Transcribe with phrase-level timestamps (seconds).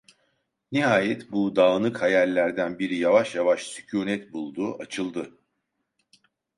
[0.71, 5.31] Nihayet bu dağınık hayallerden biri yavaş yavaş sükûnet buldu, açıldı.